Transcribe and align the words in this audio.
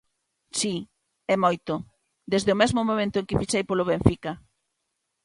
Si, 0.59 0.75
e 1.33 1.35
moito, 1.43 1.73
desde 2.31 2.53
o 2.55 2.59
mesmo 2.61 2.81
momento 2.89 3.15
en 3.17 3.27
que 3.27 3.39
fichei 3.41 3.63
polo 3.65 3.87
Benfica. 3.91 4.31